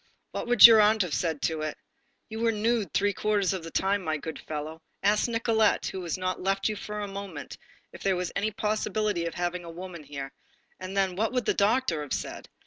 [0.31, 1.77] What would your aunt have said to it?
[2.27, 4.81] You were nude three quarters of the time, my good fellow.
[5.03, 7.55] Ask Nicolette, who has not left you for a moment,
[7.93, 10.31] if there was any possibility of having a woman here.
[10.79, 12.49] And then, what would the doctor have said?